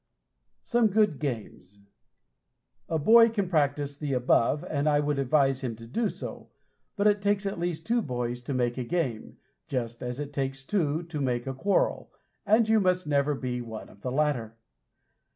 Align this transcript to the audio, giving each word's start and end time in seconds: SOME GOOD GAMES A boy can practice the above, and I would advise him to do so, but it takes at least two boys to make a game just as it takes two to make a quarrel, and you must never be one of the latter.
SOME 0.63 0.87
GOOD 0.87 1.19
GAMES 1.19 1.81
A 2.89 2.97
boy 2.97 3.29
can 3.29 3.47
practice 3.47 3.95
the 3.95 4.13
above, 4.13 4.63
and 4.63 4.89
I 4.89 4.99
would 4.99 5.19
advise 5.19 5.61
him 5.61 5.75
to 5.75 5.85
do 5.85 6.09
so, 6.09 6.49
but 6.95 7.05
it 7.05 7.21
takes 7.21 7.45
at 7.45 7.59
least 7.59 7.85
two 7.85 8.01
boys 8.01 8.41
to 8.45 8.53
make 8.55 8.79
a 8.79 8.83
game 8.83 9.37
just 9.67 10.01
as 10.01 10.19
it 10.19 10.33
takes 10.33 10.63
two 10.65 11.03
to 11.03 11.21
make 11.21 11.45
a 11.45 11.53
quarrel, 11.53 12.11
and 12.47 12.67
you 12.67 12.79
must 12.79 13.05
never 13.05 13.35
be 13.35 13.61
one 13.61 13.89
of 13.89 14.01
the 14.01 14.11
latter. 14.11 14.57